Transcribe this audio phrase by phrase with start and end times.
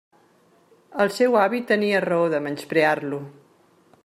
[1.05, 3.25] El seu avi tenia raó de menysprear-lo.